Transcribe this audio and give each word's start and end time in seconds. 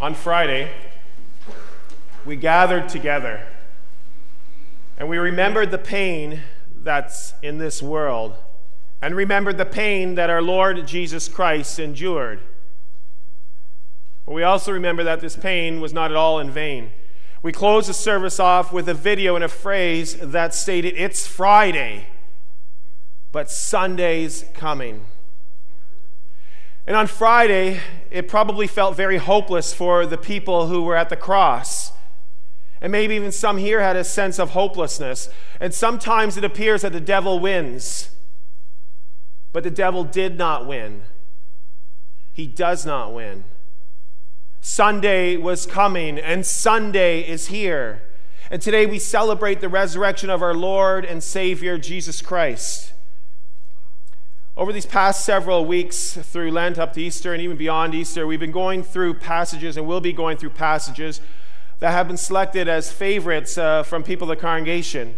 on 0.00 0.14
Friday, 0.14 0.70
we 2.24 2.36
gathered 2.36 2.88
together 2.88 3.46
and 4.96 5.08
we 5.08 5.18
remembered 5.18 5.70
the 5.70 5.78
pain 5.78 6.42
that's 6.74 7.34
in 7.42 7.58
this 7.58 7.82
world 7.82 8.34
and 9.02 9.14
remembered 9.14 9.58
the 9.58 9.66
pain 9.66 10.14
that 10.14 10.30
our 10.30 10.42
Lord 10.42 10.86
Jesus 10.86 11.28
Christ 11.28 11.78
endured. 11.78 12.40
But 14.24 14.32
we 14.32 14.42
also 14.42 14.72
remember 14.72 15.02
that 15.04 15.20
this 15.20 15.36
pain 15.36 15.80
was 15.80 15.92
not 15.92 16.10
at 16.10 16.16
all 16.16 16.38
in 16.38 16.50
vain. 16.50 16.92
We 17.42 17.52
closed 17.52 17.88
the 17.88 17.94
service 17.94 18.38
off 18.38 18.72
with 18.72 18.88
a 18.88 18.94
video 18.94 19.34
and 19.34 19.44
a 19.44 19.48
phrase 19.48 20.16
that 20.16 20.54
stated, 20.54 20.94
It's 20.96 21.26
Friday, 21.26 22.06
but 23.32 23.50
Sunday's 23.50 24.44
coming. 24.54 25.06
And 26.86 26.96
on 26.96 27.06
Friday, 27.06 27.80
it 28.10 28.28
probably 28.28 28.66
felt 28.66 28.96
very 28.96 29.18
hopeless 29.18 29.72
for 29.72 30.06
the 30.06 30.18
people 30.18 30.66
who 30.66 30.82
were 30.82 30.96
at 30.96 31.08
the 31.08 31.16
cross. 31.16 31.92
And 32.80 32.90
maybe 32.90 33.14
even 33.14 33.32
some 33.32 33.58
here 33.58 33.80
had 33.80 33.96
a 33.96 34.04
sense 34.04 34.38
of 34.38 34.50
hopelessness. 34.50 35.28
And 35.60 35.74
sometimes 35.74 36.36
it 36.36 36.44
appears 36.44 36.82
that 36.82 36.92
the 36.92 37.00
devil 37.00 37.38
wins. 37.38 38.10
But 39.52 39.64
the 39.64 39.70
devil 39.70 40.04
did 40.04 40.38
not 40.38 40.66
win. 40.66 41.02
He 42.32 42.46
does 42.46 42.86
not 42.86 43.12
win. 43.12 43.44
Sunday 44.62 45.36
was 45.36 45.66
coming, 45.66 46.18
and 46.18 46.46
Sunday 46.46 47.20
is 47.20 47.48
here. 47.48 48.02
And 48.50 48.60
today 48.60 48.86
we 48.86 48.98
celebrate 48.98 49.60
the 49.60 49.68
resurrection 49.68 50.30
of 50.30 50.42
our 50.42 50.54
Lord 50.54 51.04
and 51.04 51.22
Savior, 51.22 51.78
Jesus 51.78 52.22
Christ. 52.22 52.92
Over 54.60 54.74
these 54.74 54.84
past 54.84 55.24
several 55.24 55.64
weeks 55.64 56.12
through 56.12 56.50
Lent 56.50 56.78
up 56.78 56.92
to 56.92 57.00
Easter 57.00 57.32
and 57.32 57.40
even 57.40 57.56
beyond 57.56 57.94
Easter, 57.94 58.26
we've 58.26 58.38
been 58.38 58.52
going 58.52 58.82
through 58.82 59.14
passages 59.14 59.78
and 59.78 59.86
will 59.86 60.02
be 60.02 60.12
going 60.12 60.36
through 60.36 60.50
passages 60.50 61.22
that 61.78 61.92
have 61.92 62.06
been 62.06 62.18
selected 62.18 62.68
as 62.68 62.92
favorites 62.92 63.56
uh, 63.56 63.82
from 63.82 64.02
people 64.02 64.30
of 64.30 64.36
the 64.36 64.42
congregation. 64.42 65.16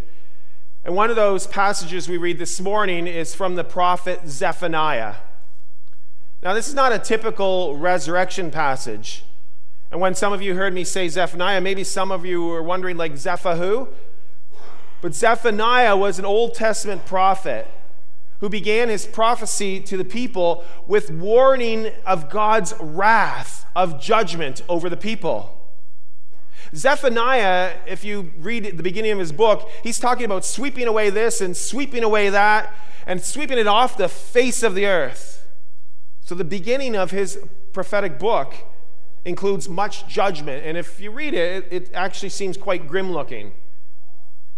And 0.85 0.95
one 0.95 1.11
of 1.11 1.17
those 1.17 1.49
passages 1.49 2.09
we 2.09 2.19
read 2.19 2.39
this 2.39 2.61
morning 2.61 3.09
is 3.09 3.35
from 3.35 3.57
the 3.57 3.65
prophet 3.65 4.21
Zephaniah. 4.29 5.17
Now, 6.45 6.55
this 6.55 6.69
is 6.69 6.75
not 6.75 6.93
a 6.93 7.01
typical 7.01 7.77
resurrection 7.77 8.53
passage. 8.53 9.25
And 9.91 10.01
when 10.01 10.15
some 10.15 10.33
of 10.33 10.41
you 10.41 10.55
heard 10.55 10.73
me 10.73 10.85
say 10.85 11.09
Zephaniah, 11.09 11.61
maybe 11.61 11.83
some 11.83 12.13
of 12.13 12.25
you 12.25 12.45
were 12.45 12.63
wondering, 12.63 12.97
like, 12.97 13.15
Zepha 13.15 13.59
who? 13.59 13.89
But 15.01 15.17
Zephaniah 15.17 15.97
was 15.97 16.21
an 16.21 16.25
Old 16.25 16.55
Testament 16.55 17.07
prophet 17.07 17.67
who 18.43 18.49
began 18.49 18.89
his 18.89 19.07
prophecy 19.07 19.79
to 19.79 19.97
the 19.97 20.05
people 20.05 20.65
with 20.89 21.13
warning 21.13 21.93
of 22.05 22.29
God's 22.29 22.75
wrath, 22.81 23.65
of 23.77 24.01
judgment 24.01 24.63
over 24.69 24.91
the 24.91 24.97
people. 24.97 25.57
Zephaniah, 26.75 27.77
if 27.87 28.03
you 28.03 28.33
read 28.41 28.77
the 28.77 28.83
beginning 28.83 29.13
of 29.13 29.21
his 29.21 29.31
book, 29.31 29.71
he's 29.85 30.01
talking 30.01 30.25
about 30.25 30.45
sweeping 30.45 30.89
away 30.89 31.09
this 31.09 31.41
and 31.41 31.57
sweeping 31.57 32.03
away 32.03 32.31
that 32.31 32.75
and 33.07 33.23
sweeping 33.23 33.59
it 33.59 33.69
off 33.69 33.97
the 33.97 34.09
face 34.09 34.65
of 34.65 34.75
the 34.75 34.87
earth. 34.87 35.47
So 36.23 36.35
the 36.35 36.43
beginning 36.43 36.97
of 36.97 37.13
his 37.13 37.39
prophetic 37.73 38.19
book 38.19 38.55
includes 39.25 39.69
much 39.69 40.09
judgment. 40.09 40.67
And 40.67 40.77
if 40.77 41.01
you 41.01 41.13
read 41.13 41.35
it, 41.35 41.69
it 41.71 41.91
actually 41.95 42.31
seems 42.31 42.57
quite 42.57 42.89
grim 42.89 43.13
looking. 43.13 43.53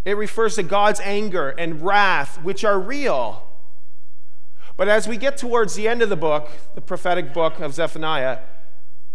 It 0.06 0.16
refers 0.16 0.54
to 0.54 0.62
God's 0.62 1.00
anger 1.00 1.50
and 1.50 1.84
wrath, 1.84 2.42
which 2.42 2.64
are 2.64 2.80
real. 2.80 3.43
But 4.76 4.88
as 4.88 5.06
we 5.06 5.16
get 5.16 5.36
towards 5.36 5.74
the 5.74 5.88
end 5.88 6.02
of 6.02 6.08
the 6.08 6.16
book, 6.16 6.50
the 6.74 6.80
prophetic 6.80 7.32
book 7.32 7.60
of 7.60 7.74
Zephaniah, 7.74 8.40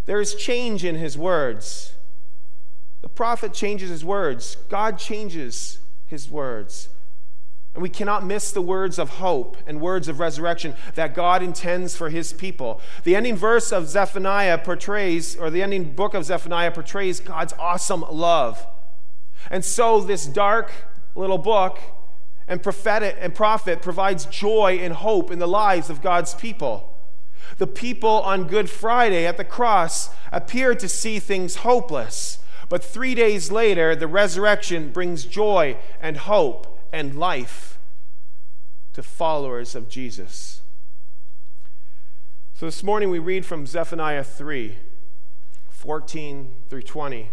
there 0.05 0.21
is 0.21 0.33
change 0.35 0.85
in 0.85 0.95
his 0.95 1.17
words. 1.17 1.93
The 3.01 3.09
prophet 3.09 3.53
changes 3.53 3.89
his 3.89 4.03
words, 4.03 4.57
God 4.69 4.97
changes 4.97 5.79
his 6.05 6.29
words. 6.29 6.89
And 7.73 7.83
we 7.83 7.89
cannot 7.89 8.25
miss 8.25 8.51
the 8.51 8.61
words 8.61 8.97
of 8.97 9.09
hope 9.09 9.55
and 9.67 9.79
words 9.79 10.07
of 10.07 10.19
resurrection 10.19 10.73
that 10.95 11.13
God 11.13 11.43
intends 11.43 11.95
for 11.95 12.09
his 12.09 12.33
people. 12.33 12.81
The 13.03 13.15
ending 13.15 13.35
verse 13.35 13.71
of 13.71 13.87
Zephaniah 13.87 14.57
portrays, 14.57 15.35
or 15.35 15.49
the 15.49 15.61
ending 15.61 15.93
book 15.93 16.13
of 16.13 16.25
Zephaniah 16.25 16.71
portrays 16.71 17.19
God's 17.19 17.53
awesome 17.59 18.03
love. 18.09 18.65
And 19.51 19.63
so 19.63 20.01
this 20.01 20.25
dark 20.25 20.71
little 21.15 21.37
book 21.37 21.79
and 22.49 22.63
prophetic 22.63 23.15
and 23.19 23.33
prophet 23.33 23.81
provides 23.81 24.25
joy 24.25 24.79
and 24.81 24.95
hope 24.95 25.29
in 25.29 25.37
the 25.37 25.47
lives 25.47 25.89
of 25.89 26.01
God's 26.01 26.33
people. 26.33 26.97
The 27.59 27.67
people 27.67 28.09
on 28.09 28.47
Good 28.47 28.69
Friday 28.69 29.25
at 29.27 29.37
the 29.37 29.43
cross 29.43 30.09
appeared 30.31 30.79
to 30.79 30.89
see 30.89 31.19
things 31.19 31.57
hopeless, 31.57 32.39
but 32.67 32.83
three 32.83 33.15
days 33.15 33.51
later, 33.51 33.95
the 33.95 34.07
resurrection 34.07 34.91
brings 34.91 35.25
joy 35.25 35.77
and 36.01 36.17
hope 36.17 36.79
and 36.91 37.17
life 37.17 37.77
to 38.93 39.03
followers 39.03 39.75
of 39.75 39.87
Jesus. 39.87 40.61
So 42.53 42.65
this 42.65 42.83
morning 42.83 43.09
we 43.09 43.19
read 43.19 43.45
from 43.45 43.65
Zephaniah 43.65 44.23
3 44.23 44.75
14 45.69 46.55
through 46.67 46.81
20. 46.81 47.29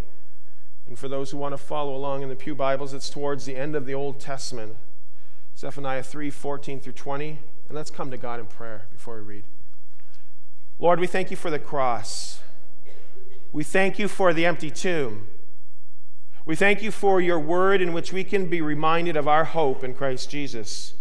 And 0.87 0.97
for 0.97 1.09
those 1.09 1.33
who 1.33 1.39
want 1.39 1.53
to 1.53 1.59
follow 1.59 1.97
along 1.97 2.23
in 2.23 2.29
the 2.29 2.37
Pew 2.37 2.55
Bibles, 2.55 2.95
it's 2.95 3.11
towards 3.11 3.45
the 3.45 3.57
end 3.57 3.75
of 3.75 3.87
the 3.87 3.95
Old 3.95 4.21
Testament. 4.21 4.77
Zephaniah 5.57 6.03
3 6.03 6.31
14 6.31 6.81
through 6.81 6.93
20. 6.93 7.39
And 7.69 7.77
let's 7.77 7.91
come 7.91 8.11
to 8.11 8.17
God 8.17 8.39
in 8.39 8.47
prayer 8.47 8.87
before 8.93 9.17
we 9.17 9.23
read. 9.23 9.45
Lord, 10.79 11.01
we 11.01 11.07
thank 11.07 11.31
you 11.31 11.37
for 11.37 11.51
the 11.51 11.59
cross. 11.59 12.41
We 13.53 13.65
thank 13.65 13.99
you 13.99 14.09
for 14.09 14.33
the 14.35 14.45
empty 14.45 14.71
tomb. 14.71 15.29
We 16.45 16.55
thank 16.55 16.83
you 16.83 16.93
for 16.93 17.21
your 17.21 17.41
word 17.41 17.81
in 17.81 17.93
which 17.93 18.13
we 18.13 18.23
can 18.23 18.49
be 18.49 18.61
reminded 18.61 19.17
of 19.17 19.27
our 19.27 19.45
hope 19.45 19.83
in 19.83 19.95
Christ 19.95 20.31
Jesus. 20.31 20.95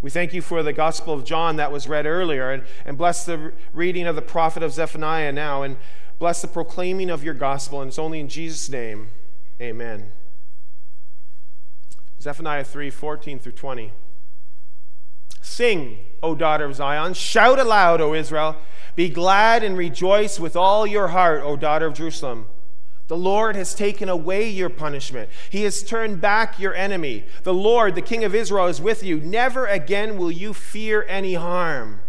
We 0.00 0.10
thank 0.10 0.32
you 0.32 0.40
for 0.40 0.62
the 0.62 0.72
Gospel 0.72 1.12
of 1.12 1.24
John 1.24 1.56
that 1.56 1.70
was 1.70 1.86
read 1.86 2.06
earlier, 2.06 2.50
and, 2.50 2.64
and 2.86 2.96
bless 2.96 3.26
the 3.26 3.52
reading 3.72 4.06
of 4.06 4.16
the 4.16 4.22
prophet 4.22 4.62
of 4.62 4.72
Zephaniah 4.72 5.30
now, 5.30 5.62
and 5.62 5.76
bless 6.18 6.40
the 6.40 6.48
proclaiming 6.48 7.10
of 7.10 7.22
your 7.22 7.34
gospel. 7.34 7.82
And 7.82 7.88
it's 7.88 7.98
only 7.98 8.18
in 8.18 8.28
Jesus' 8.28 8.68
name, 8.70 9.10
amen. 9.60 10.10
Zephaniah 12.20 12.64
3 12.64 12.90
14 12.90 13.38
through 13.38 13.52
20. 13.52 13.92
Sing, 15.40 15.98
O 16.22 16.34
daughter 16.34 16.66
of 16.66 16.74
Zion. 16.74 17.14
Shout 17.14 17.58
aloud, 17.58 18.00
O 18.00 18.14
Israel. 18.14 18.56
Be 18.94 19.08
glad 19.08 19.64
and 19.64 19.76
rejoice 19.76 20.38
with 20.38 20.54
all 20.54 20.86
your 20.86 21.08
heart, 21.08 21.42
O 21.42 21.56
daughter 21.56 21.86
of 21.86 21.94
Jerusalem. 21.94 22.46
The 23.08 23.16
Lord 23.16 23.56
has 23.56 23.74
taken 23.74 24.08
away 24.08 24.48
your 24.48 24.68
punishment. 24.68 25.30
He 25.48 25.64
has 25.64 25.82
turned 25.82 26.20
back 26.20 26.60
your 26.60 26.74
enemy. 26.74 27.24
The 27.42 27.54
Lord, 27.54 27.94
the 27.94 28.02
King 28.02 28.22
of 28.22 28.34
Israel, 28.34 28.66
is 28.66 28.80
with 28.80 29.02
you. 29.02 29.18
Never 29.18 29.66
again 29.66 30.16
will 30.16 30.30
you 30.30 30.54
fear 30.54 31.04
any 31.08 31.34
harm. 31.34 32.00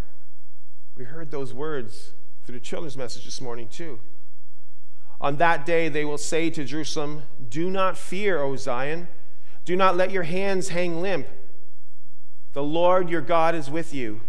We 0.96 1.04
heard 1.04 1.30
those 1.30 1.52
words 1.52 2.12
through 2.44 2.54
the 2.54 2.64
children's 2.64 2.96
message 2.96 3.24
this 3.24 3.40
morning, 3.40 3.68
too. 3.68 3.98
On 5.20 5.38
that 5.38 5.66
day, 5.66 5.88
they 5.88 6.04
will 6.04 6.18
say 6.18 6.50
to 6.50 6.64
Jerusalem, 6.64 7.22
Do 7.48 7.70
not 7.70 7.96
fear, 7.96 8.40
O 8.40 8.54
Zion. 8.54 9.08
Do 9.64 9.76
not 9.76 9.96
let 9.96 10.10
your 10.10 10.24
hands 10.24 10.70
hang 10.70 11.00
limp. 11.00 11.26
The 12.52 12.62
Lord 12.62 13.08
your 13.08 13.20
God 13.20 13.54
is 13.54 13.70
with 13.70 13.94
you. 13.94 14.20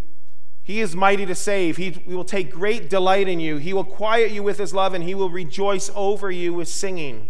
He 0.61 0.79
is 0.79 0.95
mighty 0.95 1.25
to 1.25 1.35
save. 1.35 1.75
He 1.75 2.01
will 2.05 2.23
take 2.23 2.49
great 2.49 2.89
delight 2.89 3.27
in 3.27 3.39
you. 3.39 3.57
He 3.57 3.73
will 3.73 3.83
quiet 3.83 4.31
you 4.31 4.43
with 4.43 4.57
his 4.57 4.73
love, 4.73 4.93
and 4.93 5.03
he 5.03 5.13
will 5.13 5.29
rejoice 5.29 5.91
over 5.93 6.31
you 6.31 6.53
with 6.53 6.69
singing. 6.69 7.29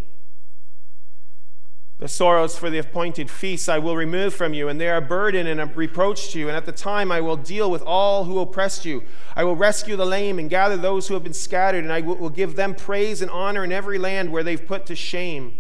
The 1.98 2.08
sorrows 2.08 2.58
for 2.58 2.70
the 2.70 2.80
appointed 2.80 3.32
feasts 3.32 3.70
I 3.70 3.80
will 3.80 3.96
remove 3.96 4.36
from 4.36 4.54
you, 4.54 4.68
and 4.68 4.80
they 4.80 4.90
are 4.90 4.98
a 4.98 5.02
burden 5.02 5.48
and 5.48 5.62
a 5.62 5.66
reproach 5.66 6.32
to 6.32 6.40
you. 6.40 6.48
And 6.48 6.58
at 6.58 6.66
the 6.66 6.72
time 6.72 7.12
I 7.12 7.22
will 7.22 7.38
deal 7.38 7.72
with 7.72 7.82
all 7.82 8.26
who 8.26 8.40
oppressed 8.40 8.86
you. 8.86 9.04
I 9.36 9.46
will 9.46 9.56
rescue 9.56 9.96
the 9.96 10.06
lame 10.06 10.38
and 10.38 10.50
gather 10.50 10.78
those 10.78 11.08
who 11.08 11.14
have 11.14 11.24
been 11.24 11.34
scattered, 11.34 11.84
and 11.84 11.94
I 11.94 12.02
will 12.02 12.30
give 12.30 12.56
them 12.56 12.76
praise 12.76 13.22
and 13.22 13.32
honor 13.32 13.64
in 13.64 13.72
every 13.72 13.98
land 13.98 14.32
where 14.32 14.44
they've 14.44 14.68
put 14.68 14.86
to 14.88 14.96
shame. 14.96 15.58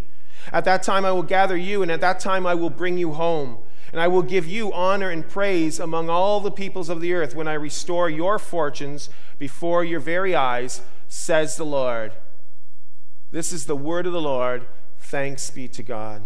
At 0.51 0.65
that 0.65 0.83
time 0.83 1.05
I 1.05 1.11
will 1.11 1.23
gather 1.23 1.57
you, 1.57 1.81
and 1.81 1.91
at 1.91 2.01
that 2.01 2.19
time 2.19 2.45
I 2.45 2.53
will 2.55 2.69
bring 2.69 2.97
you 2.97 3.13
home. 3.13 3.59
And 3.91 4.01
I 4.01 4.07
will 4.07 4.23
give 4.23 4.47
you 4.47 4.73
honor 4.73 5.11
and 5.11 5.27
praise 5.27 5.79
among 5.79 6.09
all 6.09 6.39
the 6.39 6.49
peoples 6.49 6.89
of 6.89 6.99
the 6.99 7.13
earth 7.13 7.35
when 7.35 7.47
I 7.47 7.53
restore 7.53 8.09
your 8.09 8.39
fortunes 8.39 9.09
before 9.37 9.83
your 9.83 9.99
very 9.99 10.35
eyes, 10.35 10.81
says 11.07 11.57
the 11.57 11.65
Lord. 11.65 12.13
This 13.29 13.53
is 13.53 13.65
the 13.65 13.75
word 13.75 14.07
of 14.07 14.13
the 14.13 14.21
Lord. 14.21 14.65
Thanks 14.97 15.51
be 15.51 15.67
to 15.67 15.83
God. 15.83 16.23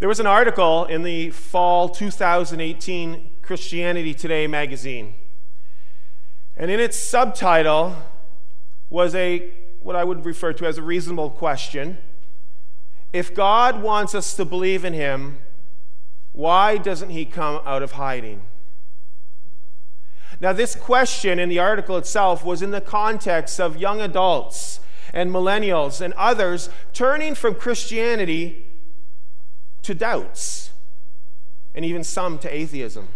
There 0.00 0.08
was 0.08 0.20
an 0.20 0.26
article 0.26 0.84
in 0.84 1.02
the 1.02 1.30
fall 1.30 1.88
2018 1.88 3.30
Christianity 3.42 4.14
Today 4.14 4.46
magazine. 4.46 5.14
And 6.56 6.70
in 6.70 6.80
its 6.80 6.96
subtitle 6.96 7.96
was 8.90 9.14
a 9.14 9.50
what 9.88 9.96
I 9.96 10.04
would 10.04 10.26
refer 10.26 10.52
to 10.52 10.66
as 10.66 10.76
a 10.76 10.82
reasonable 10.82 11.30
question. 11.30 11.96
If 13.14 13.34
God 13.34 13.82
wants 13.82 14.14
us 14.14 14.36
to 14.36 14.44
believe 14.44 14.84
in 14.84 14.92
Him, 14.92 15.38
why 16.32 16.76
doesn't 16.76 17.08
He 17.08 17.24
come 17.24 17.62
out 17.64 17.82
of 17.82 17.92
hiding? 17.92 18.42
Now, 20.40 20.52
this 20.52 20.74
question 20.76 21.38
in 21.38 21.48
the 21.48 21.58
article 21.58 21.96
itself 21.96 22.44
was 22.44 22.60
in 22.60 22.70
the 22.70 22.82
context 22.82 23.58
of 23.58 23.78
young 23.78 24.02
adults 24.02 24.80
and 25.14 25.30
millennials 25.30 26.02
and 26.02 26.12
others 26.18 26.68
turning 26.92 27.34
from 27.34 27.54
Christianity 27.54 28.66
to 29.80 29.94
doubts, 29.94 30.70
and 31.74 31.82
even 31.82 32.04
some 32.04 32.38
to 32.40 32.54
atheism. 32.54 33.08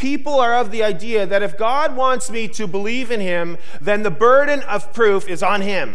People 0.00 0.40
are 0.40 0.54
of 0.54 0.70
the 0.70 0.82
idea 0.82 1.26
that 1.26 1.42
if 1.42 1.58
God 1.58 1.94
wants 1.94 2.30
me 2.30 2.48
to 2.48 2.66
believe 2.66 3.10
in 3.10 3.20
Him, 3.20 3.58
then 3.82 4.02
the 4.02 4.10
burden 4.10 4.62
of 4.62 4.94
proof 4.94 5.28
is 5.28 5.42
on 5.42 5.60
Him. 5.60 5.94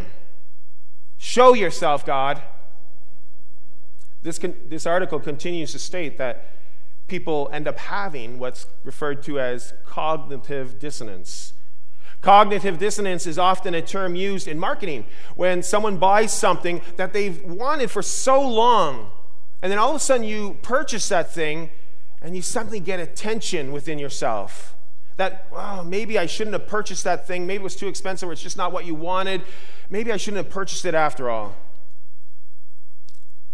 Show 1.18 1.56
yourself, 1.56 2.06
God. 2.06 2.40
This, 4.22 4.38
con- 4.38 4.54
this 4.68 4.86
article 4.86 5.20
continues 5.20 5.72
to 5.72 5.80
state 5.80 6.20
that 6.20 6.52
people 7.08 7.50
end 7.52 7.68
up 7.68 7.80
having 7.80 8.38
what's 8.38 8.68
referred 8.84 9.24
to 9.24 9.40
as 9.40 9.74
cognitive 9.88 10.78
dissonance. 10.78 11.54
Cognitive 12.22 12.78
dissonance 12.78 13.26
is 13.26 13.40
often 13.40 13.74
a 13.74 13.82
term 13.82 14.16
used 14.16 14.48
in 14.48 14.60
marketing 14.60 15.08
when 15.36 15.64
someone 15.64 15.98
buys 15.98 16.32
something 16.32 16.80
that 16.98 17.12
they've 17.12 17.44
wanted 17.44 17.90
for 17.90 18.04
so 18.04 18.40
long, 18.40 19.10
and 19.64 19.72
then 19.72 19.80
all 19.80 19.90
of 19.90 19.96
a 19.96 20.00
sudden 20.00 20.28
you 20.28 20.60
purchase 20.62 21.10
that 21.10 21.34
thing 21.34 21.72
and 22.26 22.36
you 22.36 22.42
suddenly 22.42 22.80
get 22.80 23.00
a 23.00 23.06
tension 23.06 23.72
within 23.72 24.00
yourself. 24.00 24.76
That, 25.18 25.46
oh, 25.52 25.84
maybe 25.84 26.18
I 26.18 26.26
shouldn't 26.26 26.56
have 26.56 26.66
purchased 26.68 27.04
that 27.04 27.28
thing. 27.28 27.46
Maybe 27.46 27.62
it 27.62 27.64
was 27.64 27.76
too 27.76 27.88
expensive 27.88 28.28
or 28.28 28.32
it's 28.32 28.42
just 28.42 28.58
not 28.58 28.72
what 28.72 28.84
you 28.84 28.96
wanted. 28.96 29.44
Maybe 29.92 30.12
I 30.12 30.18
shouldn't 30.18 30.44
have 30.44 30.50
purchased 30.50 30.86
it 30.86 30.96
after 30.96 31.30
all. 31.30 31.56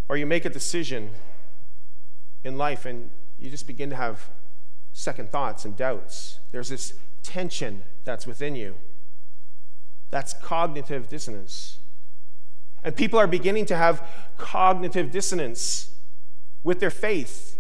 Or 0.08 0.16
you 0.16 0.26
make 0.26 0.46
a 0.46 0.50
decision 0.50 1.10
in 2.46 2.58
life 2.58 2.86
and 2.86 3.10
you 3.38 3.50
just 3.50 3.68
begin 3.68 3.90
to 3.90 3.98
have 3.98 4.30
second 4.94 5.32
thoughts 5.32 5.66
and 5.66 5.76
doubts. 5.76 6.40
There's 6.54 6.70
this 6.70 6.94
tension 7.24 7.84
that's 8.06 8.26
within 8.26 8.56
you. 8.56 8.76
That's 10.12 10.32
cognitive 10.32 11.10
dissonance. 11.10 11.80
And 12.86 12.96
people 12.96 13.20
are 13.20 13.28
beginning 13.28 13.66
to 13.66 13.76
have 13.76 14.02
cognitive 14.38 15.12
dissonance 15.12 15.94
with 16.64 16.80
their 16.80 16.90
faith, 16.90 17.58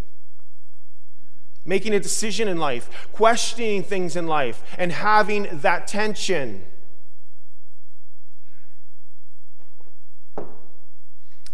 making 1.65 1.93
a 1.93 1.99
decision 1.99 2.47
in 2.47 2.57
life, 2.57 3.09
questioning 3.11 3.83
things 3.83 4.15
in 4.15 4.27
life, 4.27 4.63
and 4.77 4.91
having 4.91 5.47
that 5.51 5.87
tension. 5.87 6.63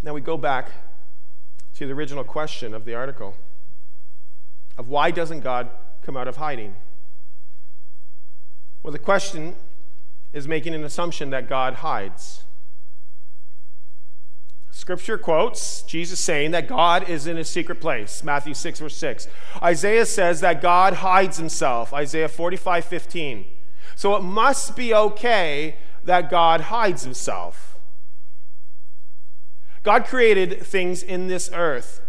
Now 0.02 0.14
we 0.14 0.22
go 0.22 0.38
back 0.38 0.72
to 1.76 1.86
the 1.86 1.94
original 1.94 2.24
question 2.24 2.74
of 2.74 2.86
the 2.86 2.96
article 2.96 3.36
of 4.78 4.90
why 4.90 5.12
doesn't 5.12 5.42
God 5.42 5.70
come 6.02 6.16
out 6.16 6.28
of 6.28 6.38
hiding? 6.38 6.76
Well, 8.84 8.94
the 8.94 9.00
question 9.00 9.56
is 10.32 10.48
making 10.48 10.74
an 10.74 10.84
assumption 10.84 11.32
that 11.32 11.50
God 11.50 11.76
hides. 11.76 12.44
Scripture 14.78 15.18
quotes 15.18 15.82
Jesus 15.82 16.20
saying 16.20 16.52
that 16.52 16.68
God 16.68 17.10
is 17.10 17.26
in 17.26 17.36
a 17.36 17.44
secret 17.44 17.82
place, 17.82 18.24
Matthew 18.24 18.54
6, 18.54 18.80
verse 18.80 18.96
6. 18.96 19.28
Isaiah 19.62 20.06
says 20.06 20.40
that 20.42 20.62
God 20.62 20.94
hides 20.94 21.38
himself, 21.38 21.92
Isaiah 21.94 22.30
45, 22.30 22.86
15. 22.86 23.46
So 23.96 24.16
it 24.16 24.22
must 24.22 24.76
be 24.76 24.94
okay 24.94 25.78
that 26.04 26.30
God 26.30 26.62
hides 26.62 27.04
himself. 27.04 27.80
God 29.82 30.06
created 30.06 30.62
things 30.62 31.02
in 31.02 31.28
this 31.28 31.50
earth 31.52 32.02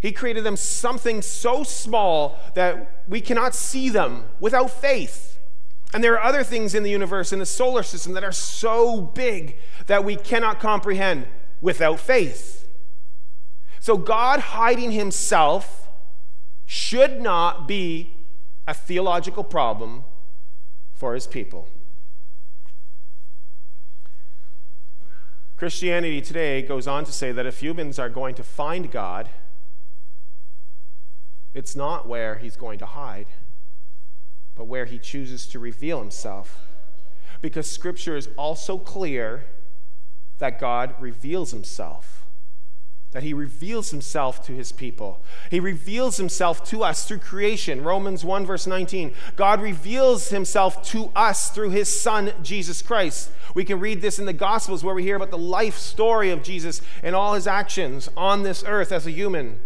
he 0.00 0.12
created 0.12 0.44
them 0.44 0.56
something 0.56 1.22
so 1.22 1.62
small 1.62 2.38
that 2.54 3.04
we 3.08 3.22
cannot 3.22 3.54
see 3.54 3.88
them 3.88 4.24
without 4.38 4.70
faith. 4.70 5.38
And 5.94 6.04
there 6.04 6.12
are 6.12 6.22
other 6.22 6.42
things 6.42 6.74
in 6.74 6.82
the 6.82 6.90
universe, 6.90 7.32
in 7.32 7.38
the 7.38 7.46
solar 7.46 7.82
system, 7.82 8.12
that 8.12 8.22
are 8.22 8.30
so 8.30 9.00
big 9.00 9.56
that 9.86 10.04
we 10.04 10.16
cannot 10.16 10.60
comprehend 10.60 11.26
without 11.64 11.98
faith. 11.98 12.68
So, 13.80 13.96
God 13.96 14.38
hiding 14.38 14.92
himself 14.92 15.88
should 16.66 17.22
not 17.22 17.66
be 17.66 18.12
a 18.68 18.74
theological 18.74 19.42
problem 19.42 20.04
for 20.92 21.14
his 21.14 21.26
people. 21.26 21.66
Christianity 25.56 26.20
today 26.20 26.60
goes 26.60 26.86
on 26.86 27.06
to 27.06 27.12
say 27.12 27.32
that 27.32 27.46
if 27.46 27.62
humans 27.62 27.98
are 27.98 28.10
going 28.10 28.34
to 28.34 28.42
find 28.42 28.90
God, 28.90 29.30
it's 31.54 31.74
not 31.74 32.06
where 32.06 32.34
he's 32.34 32.56
going 32.56 32.78
to 32.80 32.86
hide, 32.86 33.28
but 34.54 34.66
where 34.66 34.84
he 34.84 34.98
chooses 34.98 35.46
to 35.46 35.58
reveal 35.58 36.00
himself. 36.00 36.66
Because 37.40 37.70
scripture 37.70 38.16
is 38.16 38.28
also 38.36 38.76
clear 38.76 39.46
that 40.38 40.58
God 40.58 40.94
reveals 41.00 41.52
himself, 41.52 42.26
that 43.12 43.22
he 43.22 43.32
reveals 43.32 43.90
himself 43.90 44.44
to 44.46 44.52
his 44.52 44.72
people. 44.72 45.22
He 45.50 45.60
reveals 45.60 46.16
himself 46.16 46.64
to 46.70 46.82
us 46.82 47.06
through 47.06 47.18
creation. 47.18 47.84
Romans 47.84 48.24
1, 48.24 48.44
verse 48.44 48.66
19. 48.66 49.14
God 49.36 49.62
reveals 49.62 50.30
himself 50.30 50.82
to 50.88 51.12
us 51.14 51.50
through 51.50 51.70
his 51.70 52.00
son, 52.00 52.32
Jesus 52.42 52.82
Christ. 52.82 53.30
We 53.54 53.64
can 53.64 53.78
read 53.78 54.02
this 54.02 54.18
in 54.18 54.26
the 54.26 54.32
Gospels 54.32 54.82
where 54.82 54.94
we 54.94 55.04
hear 55.04 55.16
about 55.16 55.30
the 55.30 55.38
life 55.38 55.78
story 55.78 56.30
of 56.30 56.42
Jesus 56.42 56.82
and 57.02 57.14
all 57.14 57.34
his 57.34 57.46
actions 57.46 58.08
on 58.16 58.42
this 58.42 58.64
earth 58.66 58.90
as 58.90 59.06
a 59.06 59.12
human. 59.12 59.60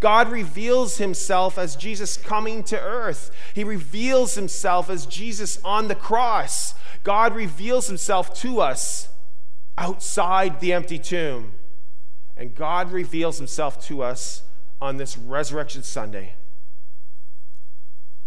God 0.00 0.30
reveals 0.30 0.96
himself 0.96 1.58
as 1.58 1.76
Jesus 1.76 2.16
coming 2.16 2.62
to 2.64 2.80
earth. 2.80 3.30
He 3.54 3.64
reveals 3.64 4.34
himself 4.34 4.88
as 4.88 5.06
Jesus 5.06 5.60
on 5.64 5.88
the 5.88 5.94
cross. 5.94 6.74
God 7.04 7.34
reveals 7.34 7.86
himself 7.86 8.34
to 8.40 8.60
us 8.60 9.08
outside 9.76 10.60
the 10.60 10.72
empty 10.72 10.98
tomb. 10.98 11.54
And 12.36 12.54
God 12.54 12.90
reveals 12.90 13.38
himself 13.38 13.84
to 13.86 14.02
us 14.02 14.42
on 14.80 14.96
this 14.96 15.16
Resurrection 15.16 15.82
Sunday. 15.82 16.34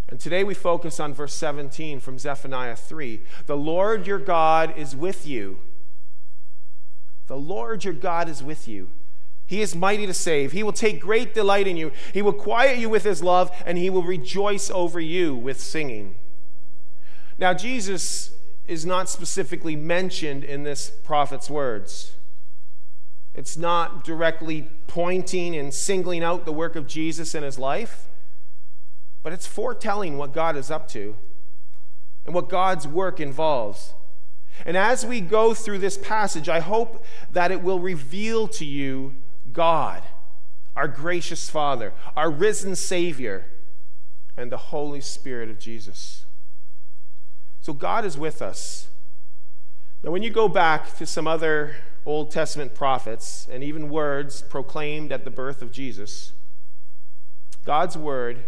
And 0.09 0.19
today 0.19 0.43
we 0.43 0.53
focus 0.53 0.99
on 0.99 1.13
verse 1.13 1.33
17 1.33 1.99
from 1.99 2.17
Zephaniah 2.17 2.77
3. 2.77 3.21
The 3.45 3.57
Lord 3.57 4.07
your 4.07 4.19
God 4.19 4.73
is 4.77 4.95
with 4.95 5.27
you. 5.27 5.59
The 7.27 7.35
Lord 7.35 7.83
your 7.83 7.93
God 7.93 8.29
is 8.29 8.41
with 8.41 8.67
you. 8.67 8.89
He 9.45 9.61
is 9.61 9.75
mighty 9.75 10.05
to 10.05 10.13
save. 10.13 10.53
He 10.53 10.63
will 10.63 10.73
take 10.73 11.01
great 11.01 11.33
delight 11.33 11.67
in 11.67 11.77
you. 11.77 11.91
He 12.13 12.21
will 12.21 12.33
quiet 12.33 12.77
you 12.79 12.89
with 12.89 13.03
his 13.03 13.23
love, 13.23 13.51
and 13.65 13.77
he 13.77 13.89
will 13.89 14.03
rejoice 14.03 14.69
over 14.69 14.99
you 14.99 15.35
with 15.35 15.59
singing. 15.59 16.15
Now, 17.37 17.53
Jesus 17.53 18.31
is 18.67 18.85
not 18.85 19.09
specifically 19.09 19.75
mentioned 19.75 20.43
in 20.43 20.63
this 20.63 20.89
prophet's 20.89 21.49
words. 21.49 22.13
It's 23.33 23.55
not 23.55 24.03
directly 24.03 24.69
pointing 24.87 25.55
and 25.55 25.73
singling 25.73 26.23
out 26.23 26.45
the 26.45 26.51
work 26.51 26.75
of 26.75 26.87
Jesus 26.87 27.35
in 27.35 27.43
his 27.43 27.57
life, 27.59 28.07
but 29.23 29.31
it's 29.31 29.47
foretelling 29.47 30.17
what 30.17 30.33
God 30.33 30.57
is 30.57 30.71
up 30.71 30.87
to 30.89 31.15
and 32.25 32.33
what 32.35 32.49
God's 32.49 32.87
work 32.87 33.19
involves. 33.19 33.93
And 34.65 34.75
as 34.75 35.05
we 35.05 35.21
go 35.21 35.53
through 35.53 35.79
this 35.79 35.97
passage, 35.97 36.49
I 36.49 36.59
hope 36.59 37.05
that 37.31 37.51
it 37.51 37.61
will 37.61 37.79
reveal 37.79 38.47
to 38.49 38.65
you 38.65 39.15
God, 39.53 40.03
our 40.75 40.87
gracious 40.87 41.49
Father, 41.49 41.93
our 42.15 42.29
risen 42.29 42.75
Savior, 42.75 43.45
and 44.35 44.51
the 44.51 44.57
Holy 44.57 45.01
Spirit 45.01 45.49
of 45.49 45.59
Jesus. 45.59 46.25
So 47.67 47.73
God 47.73 48.05
is 48.05 48.17
with 48.17 48.41
us. 48.41 48.87
Now, 50.01 50.11
when 50.11 50.23
you 50.23 50.29
go 50.29 50.47
back 50.47 50.95
to 50.99 51.05
some 51.05 51.27
other 51.27 51.75
Old 52.05 52.31
Testament 52.31 52.73
prophets 52.73 53.45
and 53.51 53.61
even 53.61 53.89
words 53.89 54.41
proclaimed 54.41 55.11
at 55.11 55.25
the 55.25 55.29
birth 55.29 55.61
of 55.61 55.73
Jesus, 55.73 56.31
God's 57.65 57.97
word 57.97 58.45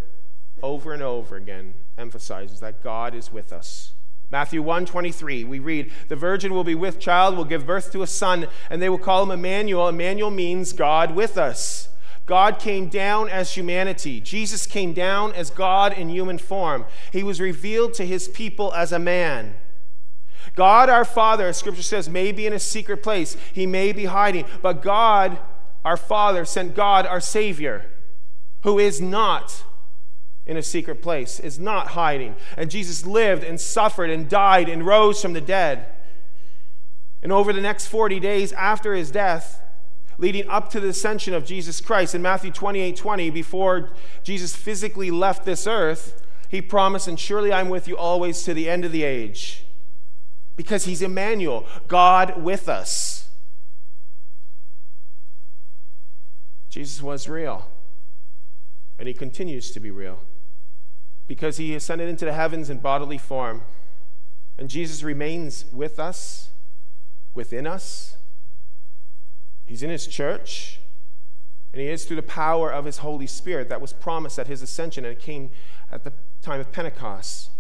over 0.64 0.94
and 0.94 1.04
over 1.04 1.36
again 1.36 1.74
emphasizes 1.98 2.62
that 2.62 2.82
God 2.82 3.14
is 3.14 3.30
with 3.30 3.52
us. 3.52 3.92
Matthew 4.32 4.64
1:23 4.64 5.44
we 5.44 5.60
read 5.60 5.92
the 6.08 6.16
virgin 6.16 6.54
will 6.54 6.64
be 6.64 6.76
with 6.76 6.98
child 6.98 7.36
will 7.36 7.44
give 7.44 7.66
birth 7.66 7.92
to 7.92 8.02
a 8.02 8.08
son 8.08 8.48
and 8.70 8.82
they 8.82 8.88
will 8.88 8.98
call 8.98 9.24
him 9.24 9.32
Emmanuel 9.32 9.90
Emmanuel 9.90 10.32
means 10.32 10.72
God 10.72 11.14
with 11.14 11.38
us 11.38 11.90
God 12.30 12.60
came 12.60 12.90
down 12.90 13.28
as 13.28 13.58
humanity. 13.58 14.22
Jesus 14.22 14.68
came 14.68 14.94
down 14.94 15.34
as 15.34 15.50
God 15.50 15.92
in 15.94 16.10
human 16.10 16.38
form. 16.38 16.86
He 17.12 17.24
was 17.24 17.42
revealed 17.42 17.96
to 17.96 18.06
his 18.06 18.28
people 18.28 18.72
as 18.76 18.92
a 18.92 19.00
man. 19.00 19.56
God 20.54 20.90
our 20.90 21.06
father 21.06 21.48
as 21.48 21.58
scripture 21.58 21.82
says 21.82 22.08
may 22.08 22.32
be 22.32 22.46
in 22.46 22.54
a 22.54 22.60
secret 22.60 23.02
place. 23.02 23.36
He 23.52 23.66
may 23.66 23.92
be 23.92 24.06
hiding. 24.06 24.46
But 24.62 24.84
God 24.84 25.40
our 25.84 25.98
father 25.98 26.46
sent 26.46 26.76
God 26.76 27.08
our 27.08 27.20
savior 27.20 27.90
who 28.62 28.78
is 28.78 29.02
not 29.02 29.64
in 30.46 30.56
a 30.56 30.62
secret 30.62 31.02
place, 31.02 31.40
is 31.40 31.58
not 31.58 31.90
hiding. 31.90 32.36
And 32.56 32.70
Jesus 32.70 33.08
lived 33.08 33.44
and 33.44 33.60
suffered 33.60 34.12
and 34.12 34.30
died 34.30 34.70
and 34.70 34.86
rose 34.86 35.20
from 35.20 35.34
the 35.34 35.42
dead. 35.42 35.88
And 37.24 37.32
over 37.32 37.54
the 37.54 37.62
next 37.62 37.88
40 37.88 38.20
days 38.20 38.52
after 38.54 38.94
his 38.94 39.10
death, 39.10 39.64
leading 40.20 40.48
up 40.50 40.70
to 40.70 40.80
the 40.80 40.90
ascension 40.90 41.34
of 41.34 41.46
Jesus 41.46 41.82
Christ, 41.82 42.14
in 42.14 42.22
Matthew 42.22 42.52
28 42.52 42.96
20, 42.96 43.30
before 43.32 43.90
Jesus 44.22 44.56
physically 44.56 45.10
left 45.10 45.46
this 45.46 45.66
earth, 45.66 46.22
He 46.50 46.62
promised, 46.62 47.08
and 47.08 47.20
surely 47.20 47.52
I'm 47.52 47.70
with 47.70 47.88
you 47.88 47.98
always 47.98 48.44
to 48.44 48.54
the 48.54 48.70
end 48.70 48.86
of 48.86 48.92
the 48.92 49.04
age. 49.04 49.66
Because 50.56 50.84
he's 50.84 51.02
Emmanuel, 51.02 51.66
God 51.88 52.44
with 52.44 52.68
us. 52.68 53.30
Jesus 56.70 57.02
was 57.02 57.30
real, 57.30 57.72
and 59.00 59.08
he 59.08 59.14
continues 59.14 59.72
to 59.72 59.80
be 59.80 59.90
real 59.90 60.20
because 61.30 61.58
he 61.58 61.76
ascended 61.76 62.10
into 62.10 62.26
the 62.26 62.34
heavens 62.34 62.70
in 62.70 62.80
bodily 62.80 63.18
form. 63.18 63.64
And 64.58 64.68
Jesus 64.68 65.04
remains 65.04 65.64
with 65.72 66.00
us, 66.00 66.50
within 67.34 67.66
us. 67.66 68.18
He's 69.70 69.84
in 69.84 69.92
his 69.92 70.08
church, 70.08 70.80
and 71.72 71.80
he 71.80 71.88
is 71.90 72.04
through 72.04 72.16
the 72.16 72.24
power 72.24 72.74
of 72.74 72.86
his 72.86 72.98
Holy 72.98 73.28
Spirit 73.28 73.70
that 73.70 73.80
was 73.80 73.94
promised 73.94 74.40
at 74.40 74.48
his 74.48 74.64
ascension, 74.64 75.06
and 75.06 75.12
it 75.12 75.20
came 75.20 75.52
at 75.92 76.04
the 76.04 76.12
time 76.42 76.60
of 76.60 76.72
Pentecost. 76.72 77.52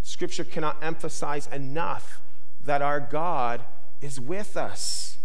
Scripture 0.00 0.44
cannot 0.44 0.76
emphasize 0.80 1.48
enough 1.48 2.20
that 2.64 2.80
our 2.80 3.00
God 3.00 3.64
is 4.00 4.20
with 4.20 4.56
us. 4.56 5.16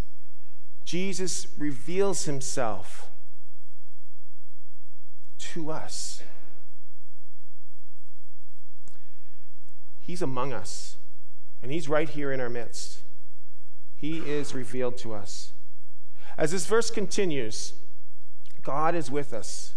Jesus 0.84 1.46
reveals 1.56 2.25
himself 2.25 3.12
to 5.38 5.70
us. 5.70 6.24
He's 10.00 10.24
among 10.24 10.52
us, 10.52 10.98
and 11.62 11.72
He's 11.72 11.88
right 11.88 12.10
here 12.10 12.32
in 12.32 12.42
our 12.42 12.50
midst. 12.50 13.04
He 13.96 14.18
is 14.18 14.56
revealed 14.56 14.98
to 14.98 15.13
us. 15.13 15.54
As 16.38 16.52
this 16.52 16.66
verse 16.66 16.90
continues, 16.90 17.74
God 18.62 18.96
is 18.96 19.12
with 19.12 19.34
us, 19.34 19.75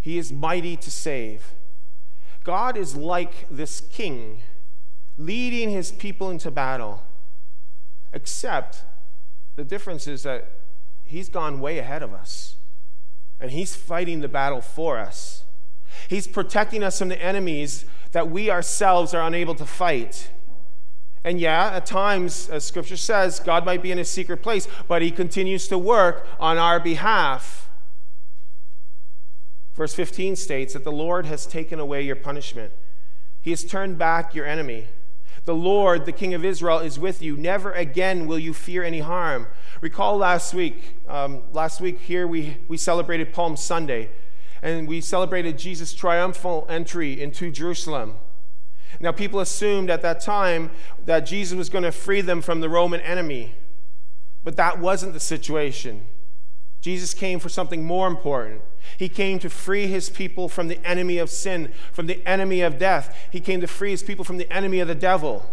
He 0.00 0.18
is 0.18 0.32
mighty 0.32 0.76
to 0.76 0.90
save. 0.90 1.54
God 2.44 2.76
is 2.76 2.94
like 2.94 3.46
this 3.50 3.80
king 3.80 4.42
leading 5.16 5.70
his 5.70 5.92
people 5.92 6.30
into 6.30 6.50
battle, 6.50 7.02
except 8.12 8.84
the 9.56 9.64
difference 9.64 10.06
is 10.06 10.24
that 10.24 10.50
he's 11.04 11.28
gone 11.28 11.60
way 11.60 11.78
ahead 11.78 12.02
of 12.02 12.12
us 12.12 12.56
and 13.40 13.50
he's 13.50 13.76
fighting 13.76 14.20
the 14.20 14.28
battle 14.28 14.60
for 14.60 14.98
us. 14.98 15.44
He's 16.08 16.26
protecting 16.26 16.82
us 16.82 16.98
from 16.98 17.08
the 17.08 17.22
enemies 17.22 17.84
that 18.12 18.30
we 18.30 18.50
ourselves 18.50 19.14
are 19.14 19.22
unable 19.22 19.54
to 19.56 19.66
fight. 19.66 20.30
And 21.24 21.40
yeah, 21.40 21.70
at 21.72 21.86
times, 21.86 22.50
as 22.50 22.64
scripture 22.64 22.98
says, 22.98 23.40
God 23.40 23.64
might 23.64 23.82
be 23.82 23.90
in 23.90 23.98
a 23.98 24.04
secret 24.04 24.42
place, 24.42 24.68
but 24.86 25.00
he 25.00 25.10
continues 25.10 25.66
to 25.68 25.78
work 25.78 26.26
on 26.38 26.58
our 26.58 26.78
behalf. 26.78 27.70
Verse 29.74 29.94
15 29.94 30.36
states 30.36 30.74
that 30.74 30.84
the 30.84 30.92
Lord 30.92 31.24
has 31.26 31.46
taken 31.46 31.80
away 31.80 32.02
your 32.02 32.16
punishment, 32.16 32.72
he 33.40 33.50
has 33.50 33.64
turned 33.64 33.98
back 33.98 34.34
your 34.34 34.46
enemy. 34.46 34.88
The 35.46 35.54
Lord, 35.54 36.06
the 36.06 36.12
King 36.12 36.32
of 36.32 36.42
Israel, 36.42 36.78
is 36.78 36.98
with 36.98 37.20
you. 37.20 37.36
Never 37.36 37.70
again 37.72 38.26
will 38.26 38.38
you 38.38 38.54
fear 38.54 38.82
any 38.82 39.00
harm. 39.00 39.46
Recall 39.82 40.16
last 40.16 40.54
week, 40.54 40.96
um, 41.06 41.42
last 41.52 41.82
week 41.82 42.00
here 42.00 42.26
we, 42.26 42.56
we 42.66 42.78
celebrated 42.78 43.34
Palm 43.34 43.54
Sunday 43.58 44.08
and 44.62 44.88
we 44.88 45.02
celebrated 45.02 45.58
Jesus' 45.58 45.92
triumphal 45.92 46.66
entry 46.70 47.20
into 47.20 47.50
Jerusalem. 47.50 48.14
Now, 49.00 49.12
people 49.12 49.40
assumed 49.40 49.90
at 49.90 50.02
that 50.02 50.20
time 50.20 50.70
that 51.04 51.20
Jesus 51.20 51.56
was 51.56 51.68
going 51.68 51.84
to 51.84 51.92
free 51.92 52.20
them 52.20 52.40
from 52.40 52.60
the 52.60 52.68
Roman 52.68 53.00
enemy, 53.00 53.54
but 54.42 54.56
that 54.56 54.78
wasn't 54.78 55.12
the 55.12 55.20
situation. 55.20 56.06
Jesus 56.80 57.14
came 57.14 57.38
for 57.38 57.48
something 57.48 57.84
more 57.84 58.06
important. 58.06 58.60
He 58.98 59.08
came 59.08 59.38
to 59.38 59.48
free 59.48 59.86
his 59.86 60.10
people 60.10 60.50
from 60.50 60.68
the 60.68 60.86
enemy 60.86 61.16
of 61.16 61.30
sin, 61.30 61.72
from 61.92 62.06
the 62.06 62.20
enemy 62.28 62.60
of 62.60 62.78
death. 62.78 63.16
He 63.30 63.40
came 63.40 63.62
to 63.62 63.66
free 63.66 63.92
his 63.92 64.02
people 64.02 64.22
from 64.22 64.36
the 64.36 64.52
enemy 64.52 64.80
of 64.80 64.88
the 64.88 64.94
devil. 64.94 65.50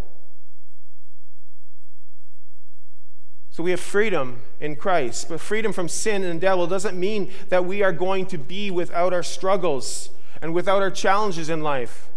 So 3.49 3.63
we 3.63 3.71
have 3.71 3.79
freedom 3.79 4.41
in 4.59 4.75
Christ. 4.75 5.29
But 5.29 5.39
freedom 5.39 5.71
from 5.71 5.87
sin 5.87 6.23
and 6.23 6.37
the 6.37 6.41
devil 6.41 6.67
doesn't 6.67 6.99
mean 6.99 7.31
that 7.47 7.63
we 7.63 7.81
are 7.81 7.93
going 7.93 8.25
to 8.27 8.37
be 8.37 8.69
without 8.69 9.13
our 9.13 9.23
struggles 9.23 10.09
and 10.41 10.53
without 10.53 10.81
our 10.81 10.91
challenges 10.91 11.49
in 11.49 11.63
life. 11.63 12.10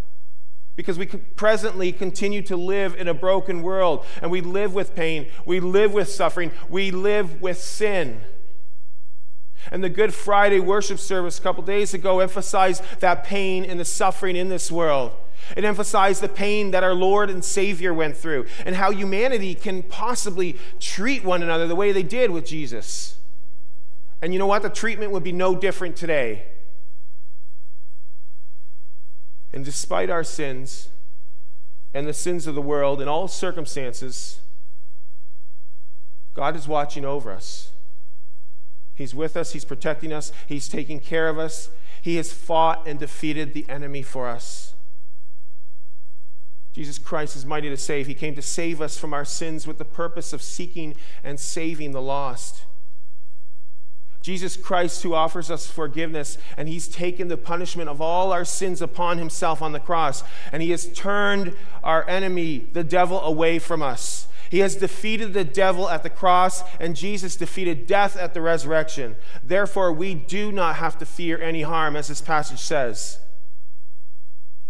Because 0.76 0.98
we 0.98 1.06
presently 1.06 1.92
continue 1.92 2.42
to 2.42 2.56
live 2.56 2.96
in 2.96 3.06
a 3.06 3.14
broken 3.14 3.62
world 3.62 4.04
and 4.20 4.30
we 4.30 4.40
live 4.40 4.74
with 4.74 4.94
pain, 4.94 5.28
we 5.46 5.60
live 5.60 5.92
with 5.92 6.08
suffering, 6.08 6.50
we 6.68 6.90
live 6.90 7.40
with 7.40 7.58
sin. 7.58 8.22
And 9.70 9.82
the 9.82 9.88
Good 9.88 10.12
Friday 10.12 10.60
worship 10.60 10.98
service 10.98 11.38
a 11.38 11.42
couple 11.42 11.62
days 11.62 11.94
ago 11.94 12.20
emphasized 12.20 12.82
that 13.00 13.24
pain 13.24 13.64
and 13.64 13.78
the 13.78 13.84
suffering 13.84 14.36
in 14.36 14.48
this 14.48 14.70
world. 14.70 15.12
It 15.56 15.64
emphasized 15.64 16.22
the 16.22 16.28
pain 16.28 16.70
that 16.72 16.82
our 16.82 16.94
Lord 16.94 17.30
and 17.30 17.44
Savior 17.44 17.92
went 17.92 18.16
through 18.16 18.46
and 18.64 18.74
how 18.74 18.90
humanity 18.90 19.54
can 19.54 19.82
possibly 19.82 20.56
treat 20.80 21.24
one 21.24 21.42
another 21.42 21.66
the 21.66 21.76
way 21.76 21.92
they 21.92 22.02
did 22.02 22.30
with 22.30 22.46
Jesus. 22.46 23.16
And 24.22 24.32
you 24.32 24.38
know 24.38 24.46
what? 24.46 24.62
The 24.62 24.70
treatment 24.70 25.12
would 25.12 25.22
be 25.22 25.32
no 25.32 25.54
different 25.54 25.96
today. 25.96 26.46
And 29.54 29.64
despite 29.64 30.10
our 30.10 30.24
sins 30.24 30.88
and 31.94 32.08
the 32.08 32.12
sins 32.12 32.48
of 32.48 32.56
the 32.56 32.60
world 32.60 33.00
in 33.00 33.06
all 33.06 33.28
circumstances, 33.28 34.40
God 36.34 36.56
is 36.56 36.66
watching 36.66 37.04
over 37.04 37.30
us. 37.30 37.70
He's 38.96 39.14
with 39.14 39.36
us, 39.36 39.52
He's 39.52 39.64
protecting 39.64 40.12
us, 40.12 40.32
He's 40.48 40.68
taking 40.68 40.98
care 40.98 41.28
of 41.28 41.38
us. 41.38 41.70
He 42.02 42.16
has 42.16 42.32
fought 42.32 42.84
and 42.84 42.98
defeated 42.98 43.54
the 43.54 43.64
enemy 43.68 44.02
for 44.02 44.26
us. 44.26 44.74
Jesus 46.72 46.98
Christ 46.98 47.36
is 47.36 47.46
mighty 47.46 47.70
to 47.70 47.76
save. 47.76 48.08
He 48.08 48.14
came 48.14 48.34
to 48.34 48.42
save 48.42 48.80
us 48.80 48.98
from 48.98 49.14
our 49.14 49.24
sins 49.24 49.68
with 49.68 49.78
the 49.78 49.84
purpose 49.84 50.32
of 50.32 50.42
seeking 50.42 50.96
and 51.22 51.38
saving 51.38 51.92
the 51.92 52.02
lost. 52.02 52.64
Jesus 54.24 54.56
Christ, 54.56 55.02
who 55.02 55.12
offers 55.12 55.50
us 55.50 55.66
forgiveness, 55.66 56.38
and 56.56 56.66
He's 56.66 56.88
taken 56.88 57.28
the 57.28 57.36
punishment 57.36 57.90
of 57.90 58.00
all 58.00 58.32
our 58.32 58.46
sins 58.46 58.80
upon 58.80 59.18
Himself 59.18 59.60
on 59.60 59.72
the 59.72 59.78
cross, 59.78 60.24
and 60.50 60.62
He 60.62 60.70
has 60.70 60.86
turned 60.86 61.54
our 61.82 62.08
enemy, 62.08 62.66
the 62.72 62.82
devil, 62.82 63.20
away 63.20 63.58
from 63.58 63.82
us. 63.82 64.26
He 64.48 64.60
has 64.60 64.76
defeated 64.76 65.34
the 65.34 65.44
devil 65.44 65.90
at 65.90 66.02
the 66.02 66.08
cross, 66.08 66.64
and 66.80 66.96
Jesus 66.96 67.36
defeated 67.36 67.86
death 67.86 68.16
at 68.16 68.32
the 68.32 68.40
resurrection. 68.40 69.16
Therefore, 69.42 69.92
we 69.92 70.14
do 70.14 70.50
not 70.50 70.76
have 70.76 70.96
to 71.00 71.04
fear 71.04 71.38
any 71.38 71.60
harm, 71.60 71.94
as 71.94 72.08
this 72.08 72.22
passage 72.22 72.60
says. 72.60 73.18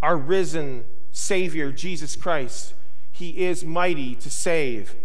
Our 0.02 0.16
risen 0.16 0.84
Savior, 1.12 1.70
Jesus 1.70 2.16
Christ. 2.16 2.74
He 3.12 3.44
is 3.46 3.64
mighty 3.64 4.16
to 4.16 4.28
save. 4.28 4.96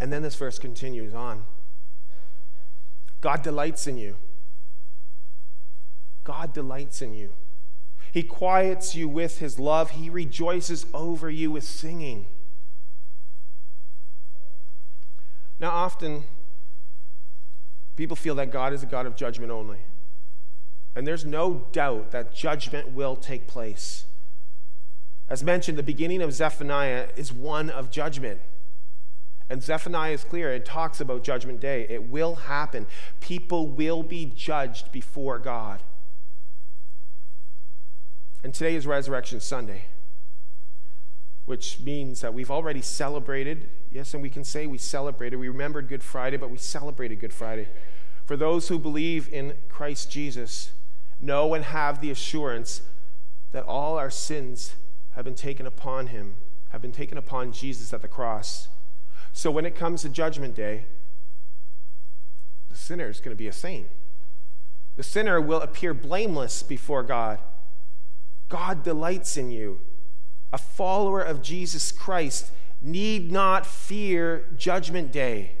And 0.00 0.12
then 0.12 0.22
this 0.22 0.34
verse 0.34 0.58
continues 0.58 1.14
on 1.14 1.44
God 3.20 3.42
delights 3.42 3.86
in 3.86 3.96
you. 3.96 4.16
God 6.24 6.52
delights 6.52 7.00
in 7.00 7.14
you. 7.14 7.30
He 8.12 8.22
quiets 8.22 8.94
you 8.94 9.08
with 9.08 9.38
his 9.38 9.58
love. 9.58 9.90
He 9.90 10.10
rejoices 10.10 10.86
over 10.92 11.30
you 11.30 11.50
with 11.50 11.64
singing. 11.64 12.26
Now, 15.58 15.70
often 15.70 16.24
people 17.96 18.16
feel 18.16 18.34
that 18.34 18.50
God 18.50 18.72
is 18.72 18.82
a 18.82 18.86
God 18.86 19.06
of 19.06 19.16
judgment 19.16 19.50
only. 19.50 19.78
And 20.94 21.06
there's 21.06 21.24
no 21.24 21.66
doubt 21.72 22.10
that 22.10 22.34
judgment 22.34 22.92
will 22.92 23.16
take 23.16 23.46
place. 23.46 24.04
As 25.28 25.42
mentioned, 25.42 25.78
the 25.78 25.82
beginning 25.82 26.22
of 26.22 26.32
Zephaniah 26.32 27.08
is 27.16 27.32
one 27.32 27.70
of 27.70 27.90
judgment. 27.90 28.40
And 29.50 29.62
Zephaniah 29.62 30.12
is 30.12 30.24
clear. 30.24 30.50
It 30.50 30.64
talks 30.64 31.00
about 31.00 31.22
Judgment 31.22 31.60
Day. 31.60 31.86
It 31.88 32.08
will 32.08 32.34
happen. 32.34 32.86
People 33.20 33.68
will 33.68 34.02
be 34.02 34.26
judged 34.26 34.90
before 34.90 35.38
God. 35.38 35.82
And 38.42 38.52
today 38.52 38.74
is 38.74 38.86
Resurrection 38.86 39.40
Sunday, 39.40 39.86
which 41.44 41.80
means 41.80 42.20
that 42.20 42.34
we've 42.34 42.50
already 42.50 42.82
celebrated. 42.82 43.70
Yes, 43.90 44.12
and 44.14 44.22
we 44.22 44.30
can 44.30 44.44
say 44.44 44.66
we 44.66 44.78
celebrated. 44.78 45.36
We 45.36 45.48
remembered 45.48 45.88
Good 45.88 46.02
Friday, 46.02 46.36
but 46.36 46.50
we 46.50 46.58
celebrated 46.58 47.20
Good 47.20 47.32
Friday. 47.32 47.68
For 48.24 48.36
those 48.36 48.68
who 48.68 48.78
believe 48.78 49.32
in 49.32 49.54
Christ 49.68 50.10
Jesus, 50.10 50.72
know 51.20 51.54
and 51.54 51.64
have 51.64 52.00
the 52.00 52.10
assurance 52.10 52.82
that 53.52 53.64
all 53.64 53.98
our 53.98 54.10
sins 54.10 54.74
have 55.12 55.24
been 55.24 55.34
taken 55.34 55.66
upon 55.66 56.08
him, 56.08 56.34
have 56.70 56.82
been 56.82 56.92
taken 56.92 57.16
upon 57.16 57.52
Jesus 57.52 57.92
at 57.92 58.02
the 58.02 58.08
cross. 58.08 58.68
So 59.34 59.50
when 59.50 59.66
it 59.66 59.74
comes 59.74 60.02
to 60.02 60.08
Judgment 60.08 60.54
Day, 60.54 60.86
the 62.70 62.76
sinner 62.76 63.08
is 63.08 63.18
going 63.18 63.36
to 63.36 63.38
be 63.38 63.48
a 63.48 63.52
saint. 63.52 63.88
The 64.96 65.02
sinner 65.02 65.40
will 65.40 65.60
appear 65.60 65.92
blameless 65.92 66.62
before 66.62 67.02
God. 67.02 67.40
God 68.48 68.84
delights 68.84 69.36
in 69.36 69.50
you. 69.50 69.80
A 70.52 70.58
follower 70.58 71.20
of 71.20 71.42
Jesus 71.42 71.90
Christ 71.90 72.52
need 72.80 73.32
not 73.32 73.66
fear 73.66 74.46
Judgment 74.56 75.10
Day. 75.10 75.56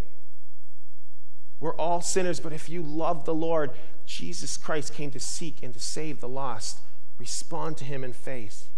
We're 1.58 1.74
all 1.74 2.00
sinners, 2.00 2.38
but 2.38 2.52
if 2.52 2.68
you 2.68 2.80
love 2.80 3.24
the 3.24 3.34
Lord, 3.34 3.72
Jesus 4.06 4.56
Christ 4.56 4.94
came 4.94 5.10
to 5.10 5.20
seek 5.20 5.64
and 5.64 5.74
to 5.74 5.80
save 5.80 6.20
the 6.20 6.28
lost. 6.28 6.78
Respond 7.18 7.76
to 7.78 7.84
him 7.84 8.04
in 8.04 8.12
faith. 8.12 8.68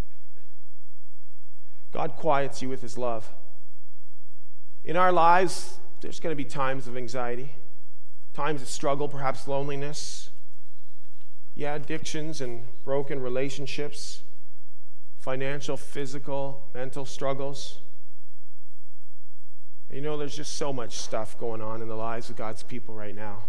God 1.92 2.16
quiets 2.16 2.62
you 2.62 2.70
with 2.70 2.80
his 2.80 2.96
love. 2.96 3.28
In 4.86 4.96
our 4.96 5.10
lives, 5.10 5.80
there's 6.00 6.20
going 6.20 6.30
to 6.30 6.36
be 6.36 6.48
times 6.48 6.86
of 6.86 6.96
anxiety, 6.96 7.50
times 8.32 8.62
of 8.62 8.68
struggle, 8.68 9.08
perhaps 9.08 9.48
loneliness. 9.48 10.30
Yeah, 11.56 11.74
addictions 11.74 12.40
and 12.40 12.62
broken 12.84 13.20
relationships, 13.20 14.22
financial, 15.18 15.76
physical, 15.76 16.68
mental 16.72 17.04
struggles. 17.04 17.80
You 19.90 20.02
know, 20.02 20.16
there's 20.16 20.36
just 20.36 20.54
so 20.54 20.72
much 20.72 20.96
stuff 20.96 21.36
going 21.36 21.60
on 21.60 21.82
in 21.82 21.88
the 21.88 21.96
lives 21.96 22.30
of 22.30 22.36
God's 22.36 22.62
people 22.62 22.94
right 22.94 23.14
now. 23.14 23.42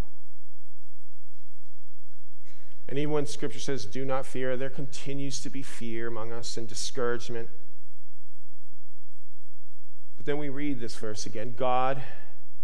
And 2.90 2.98
even 2.98 3.14
when 3.14 3.26
Scripture 3.28 3.60
says, 3.60 3.86
do 3.86 4.06
not 4.06 4.26
fear, 4.26 4.58
there 4.58 4.70
continues 4.72 5.40
to 5.42 5.52
be 5.52 5.62
fear 5.62 6.08
among 6.08 6.32
us 6.32 6.58
and 6.58 6.68
discouragement. 6.68 7.50
Then 10.28 10.40
we 10.40 10.50
read 10.50 10.82
this 10.82 10.98
verse 10.98 11.26
again 11.26 11.54
God 11.56 12.04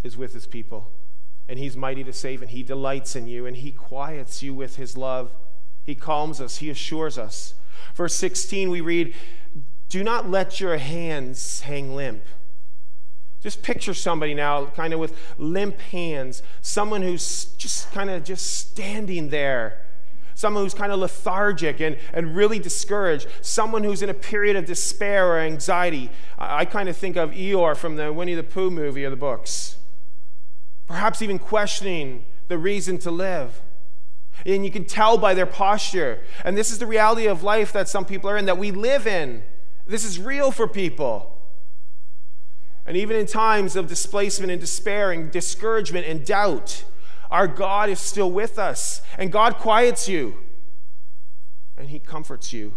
is 0.02 0.18
with 0.18 0.34
his 0.34 0.46
people, 0.46 0.92
and 1.48 1.58
he's 1.58 1.78
mighty 1.78 2.04
to 2.04 2.12
save, 2.12 2.42
and 2.42 2.50
he 2.50 2.62
delights 2.62 3.16
in 3.16 3.26
you, 3.26 3.46
and 3.46 3.56
he 3.56 3.72
quiets 3.72 4.42
you 4.42 4.52
with 4.52 4.76
his 4.76 4.98
love. 4.98 5.32
He 5.82 5.94
calms 5.94 6.42
us, 6.42 6.58
he 6.58 6.68
assures 6.68 7.16
us. 7.16 7.54
Verse 7.94 8.14
16, 8.16 8.68
we 8.68 8.82
read, 8.82 9.14
Do 9.88 10.04
not 10.04 10.30
let 10.30 10.60
your 10.60 10.76
hands 10.76 11.62
hang 11.62 11.96
limp. 11.96 12.24
Just 13.40 13.62
picture 13.62 13.94
somebody 13.94 14.34
now, 14.34 14.66
kind 14.66 14.92
of 14.92 15.00
with 15.00 15.16
limp 15.38 15.80
hands, 15.80 16.42
someone 16.60 17.00
who's 17.00 17.46
just 17.56 17.90
kind 17.92 18.10
of 18.10 18.24
just 18.24 18.44
standing 18.44 19.30
there 19.30 19.83
someone 20.34 20.64
who's 20.64 20.74
kind 20.74 20.92
of 20.92 20.98
lethargic 20.98 21.80
and, 21.80 21.96
and 22.12 22.36
really 22.36 22.58
discouraged, 22.58 23.26
someone 23.40 23.84
who's 23.84 24.02
in 24.02 24.10
a 24.10 24.14
period 24.14 24.56
of 24.56 24.64
despair 24.64 25.32
or 25.32 25.38
anxiety. 25.38 26.10
I, 26.38 26.60
I 26.60 26.64
kind 26.64 26.88
of 26.88 26.96
think 26.96 27.16
of 27.16 27.30
Eeyore 27.30 27.76
from 27.76 27.96
the 27.96 28.12
Winnie 28.12 28.34
the 28.34 28.42
Pooh 28.42 28.70
movie 28.70 29.04
or 29.04 29.10
the 29.10 29.16
books. 29.16 29.76
Perhaps 30.86 31.22
even 31.22 31.38
questioning 31.38 32.24
the 32.48 32.58
reason 32.58 32.98
to 32.98 33.10
live. 33.10 33.62
And 34.44 34.64
you 34.64 34.70
can 34.70 34.84
tell 34.84 35.16
by 35.16 35.34
their 35.34 35.46
posture. 35.46 36.20
And 36.44 36.56
this 36.56 36.70
is 36.70 36.78
the 36.78 36.86
reality 36.86 37.26
of 37.26 37.42
life 37.42 37.72
that 37.72 37.88
some 37.88 38.04
people 38.04 38.28
are 38.28 38.36
in, 38.36 38.46
that 38.46 38.58
we 38.58 38.70
live 38.70 39.06
in. 39.06 39.42
This 39.86 40.04
is 40.04 40.18
real 40.18 40.50
for 40.50 40.66
people. 40.66 41.30
And 42.86 42.96
even 42.96 43.16
in 43.16 43.26
times 43.26 43.76
of 43.76 43.86
displacement 43.86 44.52
and 44.52 44.60
despair 44.60 45.10
and 45.10 45.30
discouragement 45.30 46.06
and 46.06 46.24
doubt, 46.24 46.84
our 47.34 47.48
God 47.48 47.88
is 47.88 47.98
still 47.98 48.30
with 48.30 48.60
us. 48.60 49.02
And 49.18 49.32
God 49.32 49.56
quiets 49.56 50.08
you. 50.08 50.36
And 51.76 51.88
He 51.88 51.98
comforts 51.98 52.52
you 52.52 52.74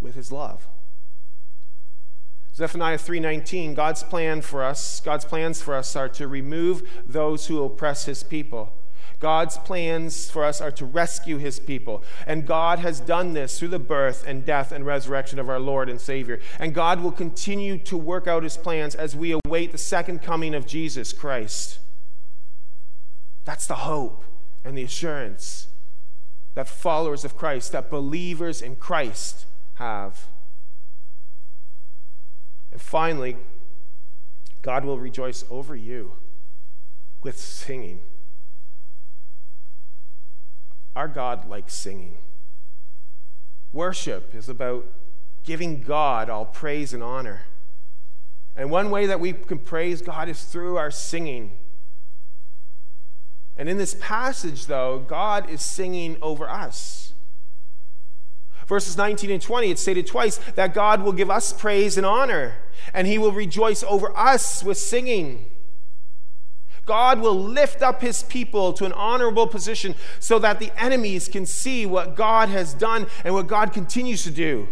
with 0.00 0.14
His 0.14 0.30
love. 0.30 0.68
Zephaniah 2.54 2.98
3:19 2.98 3.74
God's 3.74 4.02
plan 4.02 4.40
for 4.42 4.64
us 4.64 5.00
God's 5.00 5.24
plans 5.24 5.62
for 5.62 5.74
us 5.74 5.94
are 5.94 6.08
to 6.08 6.26
remove 6.26 6.82
those 7.06 7.46
who 7.46 7.62
oppress 7.62 8.06
his 8.06 8.24
people 8.24 8.72
God's 9.20 9.56
plans 9.58 10.28
for 10.28 10.44
us 10.44 10.60
are 10.60 10.70
to 10.72 10.84
rescue 10.84 11.38
his 11.38 11.58
people. 11.58 12.04
And 12.24 12.46
God 12.46 12.78
has 12.78 13.00
done 13.00 13.32
this 13.32 13.58
through 13.58 13.68
the 13.68 13.80
birth 13.80 14.24
and 14.26 14.44
death 14.44 14.70
and 14.70 14.86
resurrection 14.86 15.40
of 15.40 15.48
our 15.48 15.58
Lord 15.58 15.88
and 15.88 16.00
Savior. 16.00 16.38
And 16.60 16.72
God 16.72 17.00
will 17.00 17.10
continue 17.10 17.78
to 17.78 17.96
work 17.96 18.28
out 18.28 18.44
his 18.44 18.56
plans 18.56 18.94
as 18.94 19.16
we 19.16 19.36
await 19.44 19.72
the 19.72 19.78
second 19.78 20.22
coming 20.22 20.54
of 20.54 20.68
Jesus 20.68 21.12
Christ. 21.12 21.80
That's 23.48 23.66
the 23.66 23.76
hope 23.76 24.24
and 24.62 24.76
the 24.76 24.82
assurance 24.82 25.68
that 26.52 26.68
followers 26.68 27.24
of 27.24 27.34
Christ, 27.34 27.72
that 27.72 27.88
believers 27.88 28.60
in 28.60 28.76
Christ 28.76 29.46
have. 29.76 30.26
And 32.70 32.78
finally, 32.78 33.38
God 34.60 34.84
will 34.84 34.98
rejoice 34.98 35.46
over 35.48 35.74
you 35.74 36.12
with 37.22 37.38
singing. 37.38 38.02
Our 40.94 41.08
God 41.08 41.48
likes 41.48 41.72
singing. 41.72 42.18
Worship 43.72 44.34
is 44.34 44.50
about 44.50 44.84
giving 45.44 45.80
God 45.80 46.28
all 46.28 46.44
praise 46.44 46.92
and 46.92 47.02
honor. 47.02 47.44
And 48.54 48.70
one 48.70 48.90
way 48.90 49.06
that 49.06 49.20
we 49.20 49.32
can 49.32 49.58
praise 49.58 50.02
God 50.02 50.28
is 50.28 50.44
through 50.44 50.76
our 50.76 50.90
singing. 50.90 51.58
And 53.58 53.68
in 53.68 53.76
this 53.76 53.96
passage, 53.98 54.66
though, 54.66 55.04
God 55.06 55.50
is 55.50 55.60
singing 55.60 56.16
over 56.22 56.48
us. 56.48 57.12
Verses 58.68 58.96
19 58.96 59.30
and 59.30 59.42
20, 59.42 59.70
it's 59.70 59.82
stated 59.82 60.06
twice 60.06 60.38
that 60.54 60.72
God 60.72 61.02
will 61.02 61.12
give 61.12 61.30
us 61.30 61.52
praise 61.52 61.96
and 61.96 62.06
honor, 62.06 62.54
and 62.94 63.06
he 63.06 63.18
will 63.18 63.32
rejoice 63.32 63.82
over 63.82 64.16
us 64.16 64.62
with 64.62 64.78
singing. 64.78 65.50
God 66.86 67.20
will 67.20 67.38
lift 67.38 67.82
up 67.82 68.00
his 68.00 68.22
people 68.22 68.72
to 68.74 68.84
an 68.84 68.92
honorable 68.92 69.46
position 69.46 69.94
so 70.20 70.38
that 70.38 70.60
the 70.60 70.70
enemies 70.82 71.28
can 71.28 71.44
see 71.44 71.84
what 71.84 72.14
God 72.14 72.48
has 72.50 72.72
done 72.72 73.06
and 73.24 73.34
what 73.34 73.46
God 73.46 73.72
continues 73.72 74.22
to 74.24 74.30
do. 74.30 74.68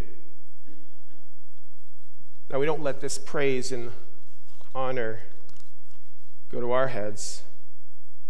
Now, 2.51 2.61
we 2.61 2.66
don't 2.66 2.83
let 2.83 3.01
this 3.01 3.18
praise 3.18 3.72
and 3.72 3.90
honor 4.75 5.20
go 6.51 6.61
to 6.61 6.70
our 6.70 6.88
heads 6.88 7.42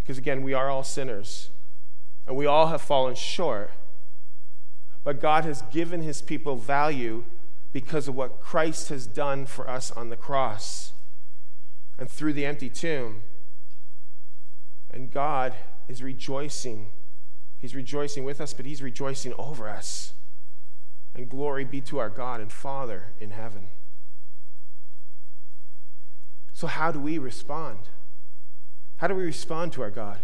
because, 0.06 0.18
again, 0.18 0.42
we 0.42 0.54
are 0.54 0.70
all 0.70 0.84
sinners 0.84 1.50
and 2.28 2.36
we 2.36 2.46
all 2.46 2.68
have 2.68 2.80
fallen 2.80 3.16
short. 3.16 3.72
But 5.02 5.20
God 5.20 5.44
has 5.44 5.62
given 5.72 6.00
his 6.00 6.22
people 6.22 6.54
value 6.54 7.24
because 7.72 8.06
of 8.06 8.14
what 8.14 8.40
Christ 8.40 8.88
has 8.90 9.08
done 9.08 9.46
for 9.46 9.68
us 9.68 9.90
on 9.90 10.10
the 10.10 10.16
cross 10.16 10.92
and 11.98 12.08
through 12.08 12.34
the 12.34 12.46
empty 12.46 12.68
tomb. 12.68 13.22
And 14.92 15.10
God 15.10 15.54
is 15.88 16.04
rejoicing. 16.04 16.86
He's 17.58 17.74
rejoicing 17.74 18.22
with 18.22 18.40
us, 18.40 18.52
but 18.52 18.64
He's 18.64 18.82
rejoicing 18.82 19.34
over 19.36 19.68
us. 19.68 20.12
And 21.16 21.28
glory 21.28 21.64
be 21.64 21.80
to 21.80 21.98
our 21.98 22.10
God 22.10 22.40
and 22.40 22.52
Father 22.52 23.06
in 23.18 23.30
heaven. 23.30 23.70
So, 26.52 26.68
how 26.68 26.92
do 26.92 27.00
we 27.00 27.18
respond? 27.18 27.88
How 28.96 29.06
do 29.08 29.14
we 29.14 29.24
respond 29.24 29.72
to 29.74 29.82
our 29.82 29.90
God? 29.90 30.18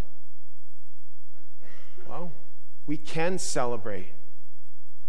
Well, 2.09 2.33
we 2.87 2.97
can 2.97 3.39
celebrate. 3.39 4.09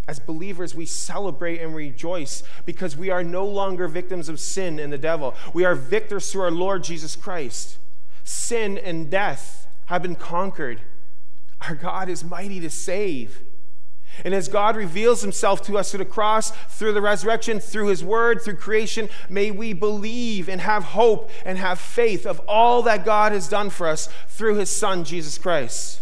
As 0.07 0.19
believers, 0.19 0.75
we 0.75 0.85
celebrate 0.85 1.61
and 1.61 1.73
rejoice 1.73 2.43
because 2.65 2.97
we 2.97 3.09
are 3.09 3.23
no 3.23 3.45
longer 3.45 3.87
victims 3.87 4.27
of 4.27 4.39
sin 4.39 4.79
and 4.79 4.91
the 4.91 4.97
devil. 4.97 5.33
We 5.53 5.63
are 5.63 5.75
victors 5.75 6.31
through 6.31 6.41
our 6.41 6.51
Lord 6.51 6.83
Jesus 6.83 7.15
Christ 7.15 7.77
sin 8.23 8.77
and 8.77 9.09
death 9.09 9.67
have 9.85 10.01
been 10.01 10.15
conquered. 10.15 10.81
Our 11.61 11.75
God 11.75 12.09
is 12.09 12.23
mighty 12.23 12.59
to 12.61 12.69
save. 12.69 13.41
And 14.23 14.33
as 14.33 14.47
God 14.47 14.75
reveals 14.75 15.21
himself 15.21 15.61
to 15.63 15.77
us 15.77 15.91
through 15.91 15.99
the 15.99 16.05
cross, 16.05 16.51
through 16.51 16.93
the 16.93 17.01
resurrection, 17.01 17.59
through 17.59 17.87
his 17.87 18.03
word, 18.03 18.41
through 18.41 18.57
creation, 18.57 19.09
may 19.29 19.49
we 19.51 19.73
believe 19.73 20.47
and 20.47 20.61
have 20.61 20.83
hope 20.83 21.29
and 21.45 21.57
have 21.57 21.79
faith 21.79 22.25
of 22.25 22.39
all 22.41 22.83
that 22.83 23.05
God 23.05 23.31
has 23.31 23.47
done 23.47 23.69
for 23.69 23.87
us 23.87 24.07
through 24.27 24.55
his 24.55 24.69
son, 24.69 25.03
Jesus 25.03 25.37
Christ. 25.37 26.01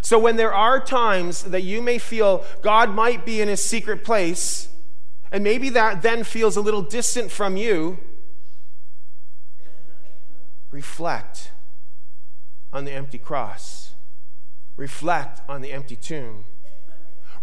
So 0.00 0.18
when 0.18 0.36
there 0.36 0.52
are 0.52 0.80
times 0.80 1.44
that 1.44 1.62
you 1.62 1.80
may 1.80 1.98
feel 1.98 2.44
God 2.62 2.90
might 2.90 3.24
be 3.24 3.40
in 3.40 3.48
his 3.48 3.64
secret 3.64 4.04
place, 4.04 4.68
and 5.32 5.42
maybe 5.42 5.68
that 5.70 6.02
then 6.02 6.24
feels 6.24 6.56
a 6.56 6.60
little 6.60 6.82
distant 6.82 7.30
from 7.30 7.56
you, 7.56 7.98
reflect 10.70 11.52
on 12.72 12.84
the 12.84 12.92
empty 12.92 13.18
cross, 13.18 13.94
reflect 14.76 15.40
on 15.48 15.60
the 15.60 15.72
empty 15.72 15.96
tomb, 15.96 16.44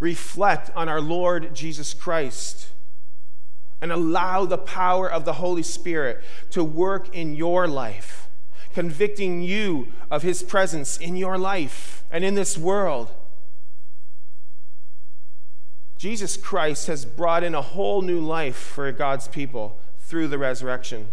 reflect 0.01 0.71
on 0.75 0.89
our 0.89 0.99
Lord 0.99 1.55
Jesus 1.55 1.93
Christ, 1.93 2.67
and 3.79 3.91
allow 3.91 4.45
the 4.45 4.57
power 4.57 5.09
of 5.09 5.23
the 5.23 5.33
Holy 5.33 5.63
Spirit 5.63 6.21
to 6.49 6.63
work 6.63 7.15
in 7.15 7.35
your 7.35 7.67
life, 7.67 8.27
convicting 8.73 9.41
you 9.41 9.87
of 10.09 10.23
His 10.23 10.43
presence 10.43 10.97
in 10.97 11.15
your 11.15 11.37
life 11.37 12.03
and 12.11 12.25
in 12.25 12.35
this 12.35 12.57
world. 12.57 13.11
Jesus 15.97 16.35
Christ 16.35 16.87
has 16.87 17.05
brought 17.05 17.43
in 17.43 17.53
a 17.53 17.61
whole 17.61 18.01
new 18.01 18.19
life 18.19 18.55
for 18.55 18.91
God's 18.91 19.27
people 19.27 19.79
through 19.99 20.27
the 20.29 20.39
resurrection. 20.39 21.09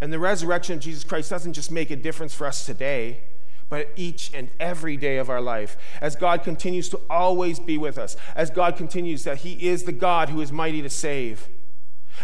And 0.00 0.10
the 0.10 0.18
resurrection 0.18 0.76
of 0.76 0.80
Jesus 0.80 1.04
Christ 1.04 1.28
doesn't 1.28 1.52
just 1.52 1.70
make 1.70 1.90
a 1.90 1.96
difference 1.96 2.32
for 2.32 2.46
us 2.46 2.64
today, 2.64 3.20
but 3.68 3.90
each 3.96 4.30
and 4.32 4.48
every 4.58 4.96
day 4.96 5.18
of 5.18 5.28
our 5.28 5.40
life. 5.40 5.76
As 6.00 6.16
God 6.16 6.42
continues 6.42 6.88
to 6.90 7.00
always 7.10 7.60
be 7.60 7.76
with 7.76 7.98
us, 7.98 8.16
as 8.34 8.50
God 8.50 8.76
continues 8.76 9.24
that 9.24 9.38
He 9.38 9.68
is 9.68 9.84
the 9.84 9.92
God 9.92 10.30
who 10.30 10.40
is 10.40 10.50
mighty 10.52 10.82
to 10.82 10.90
save. 10.90 11.48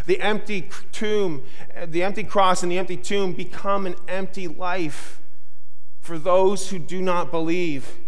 The 0.06 0.20
empty 0.20 0.68
tomb, 0.90 1.42
uh, 1.76 1.86
the 1.86 2.02
empty 2.02 2.24
cross 2.24 2.62
and 2.62 2.72
the 2.72 2.78
empty 2.78 2.96
tomb 2.96 3.32
become 3.32 3.86
an 3.86 3.94
empty 4.08 4.48
life 4.48 5.20
for 6.00 6.18
those 6.18 6.70
who 6.70 6.78
do 6.78 7.00
not 7.00 7.30
believe. 7.30 7.98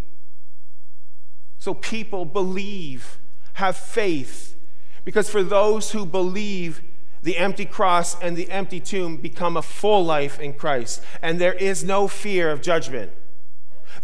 So 1.59 1.75
people 1.75 2.25
believe, 2.25 3.19
have 3.55 3.77
faith, 3.77 4.57
because 5.05 5.31
for 5.31 5.43
those 5.43 5.93
who 5.93 6.05
believe, 6.05 6.83
the 7.23 7.39
empty 7.39 7.65
cross 7.65 8.21
and 8.21 8.37
the 8.37 8.51
empty 8.51 8.81
tomb 8.81 9.17
become 9.17 9.57
a 9.57 9.63
full 9.63 10.05
life 10.05 10.39
in 10.39 10.53
Christ, 10.53 11.03
and 11.23 11.41
there 11.41 11.55
is 11.55 11.83
no 11.83 12.09
fear 12.09 12.51
of 12.51 12.61
judgment. 12.61 13.13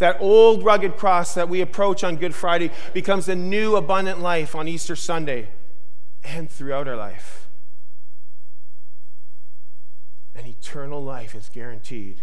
That 0.03 0.17
old 0.19 0.65
rugged 0.65 0.97
cross 0.97 1.35
that 1.35 1.49
we 1.49 1.61
approach 1.61 2.03
on 2.03 2.17
Good 2.17 2.35
Friday 2.35 2.73
becomes 2.93 3.29
a 3.29 3.37
new 3.37 3.77
abundant 3.77 4.21
life 4.21 4.57
on 4.57 4.67
Easter 4.67 4.97
Sunday 4.97 5.51
and 6.25 6.51
throughout 6.51 6.88
our 6.88 6.97
life. 6.97 7.49
And 10.35 10.45
eternal 10.45 11.05
life 11.05 11.37
is 11.37 11.49
guaranteed 11.49 12.23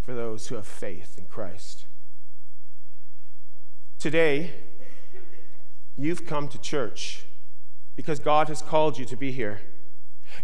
for 0.00 0.14
those 0.14 0.48
who 0.48 0.54
have 0.54 0.66
faith 0.66 1.18
in 1.18 1.26
Christ. 1.26 1.84
Today, 3.98 4.52
you've 5.94 6.24
come 6.24 6.48
to 6.48 6.58
church 6.58 7.26
because 7.96 8.18
God 8.18 8.48
has 8.48 8.62
called 8.62 8.96
you 8.96 9.04
to 9.04 9.16
be 9.16 9.30
here. 9.30 9.60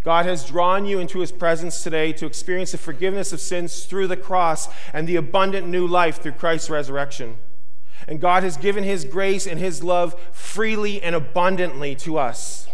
God 0.02 0.26
has 0.26 0.44
drawn 0.44 0.84
you 0.84 0.98
into 0.98 1.20
his 1.20 1.32
presence 1.32 1.82
today 1.82 2.12
to 2.14 2.26
experience 2.26 2.72
the 2.72 2.78
forgiveness 2.78 3.32
of 3.32 3.40
sins 3.40 3.84
through 3.84 4.06
the 4.06 4.16
cross 4.16 4.68
and 4.92 5.06
the 5.06 5.16
abundant 5.16 5.66
new 5.66 5.86
life 5.86 6.20
through 6.20 6.32
Christ's 6.32 6.70
resurrection. 6.70 7.38
And 8.06 8.20
God 8.20 8.42
has 8.42 8.56
given 8.56 8.84
his 8.84 9.04
grace 9.04 9.46
and 9.46 9.58
his 9.58 9.82
love 9.82 10.14
freely 10.32 11.02
and 11.02 11.14
abundantly 11.14 11.94
to 11.96 12.18
us. 12.18 12.68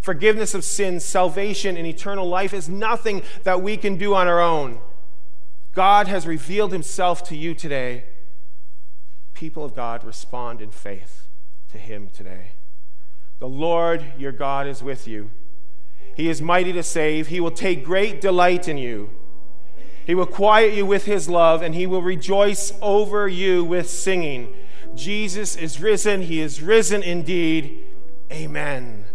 Forgiveness 0.00 0.54
of 0.54 0.64
sins, 0.64 1.04
salvation, 1.04 1.76
and 1.76 1.86
eternal 1.86 2.28
life 2.28 2.54
is 2.54 2.68
nothing 2.68 3.22
that 3.42 3.60
we 3.60 3.76
can 3.76 3.96
do 3.96 4.14
on 4.14 4.28
our 4.28 4.40
own. 4.40 4.80
God 5.74 6.08
has 6.08 6.26
revealed 6.26 6.72
himself 6.72 7.22
to 7.24 7.36
you 7.36 7.54
today. 7.54 8.04
People 9.34 9.64
of 9.64 9.74
God, 9.74 10.04
respond 10.04 10.62
in 10.62 10.70
faith 10.70 11.28
to 11.70 11.78
him 11.78 12.08
today. 12.08 12.52
The 13.38 13.48
Lord 13.48 14.04
your 14.16 14.32
God 14.32 14.66
is 14.66 14.82
with 14.82 15.06
you. 15.06 15.30
He 16.18 16.28
is 16.28 16.42
mighty 16.42 16.72
to 16.72 16.82
save. 16.82 17.28
He 17.28 17.38
will 17.38 17.52
take 17.52 17.84
great 17.84 18.20
delight 18.20 18.66
in 18.66 18.76
you. 18.76 19.10
He 20.04 20.16
will 20.16 20.26
quiet 20.26 20.74
you 20.74 20.84
with 20.84 21.04
his 21.04 21.28
love, 21.28 21.62
and 21.62 21.76
he 21.76 21.86
will 21.86 22.02
rejoice 22.02 22.72
over 22.82 23.28
you 23.28 23.62
with 23.64 23.88
singing. 23.88 24.52
Jesus 24.96 25.54
is 25.54 25.80
risen. 25.80 26.22
He 26.22 26.40
is 26.40 26.60
risen 26.60 27.04
indeed. 27.04 27.86
Amen. 28.32 29.08